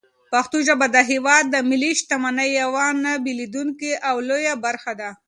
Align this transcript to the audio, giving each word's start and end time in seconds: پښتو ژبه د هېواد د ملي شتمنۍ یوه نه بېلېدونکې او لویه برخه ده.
پښتو 0.31 0.57
ژبه 0.67 0.85
د 0.95 0.97
هېواد 1.11 1.43
د 1.49 1.55
ملي 1.69 1.91
شتمنۍ 1.99 2.49
یوه 2.61 2.85
نه 3.03 3.13
بېلېدونکې 3.25 3.91
او 4.09 4.15
لویه 4.29 4.55
برخه 4.65 4.91
ده. 4.99 5.09